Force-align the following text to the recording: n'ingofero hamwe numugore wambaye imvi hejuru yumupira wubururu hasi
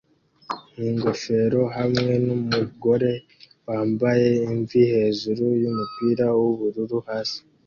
n'ingofero 0.79 1.61
hamwe 1.77 2.11
numugore 2.25 3.11
wambaye 3.67 4.29
imvi 4.49 4.81
hejuru 4.93 5.43
yumupira 5.61 6.25
wubururu 6.37 6.97
hasi 7.07 7.39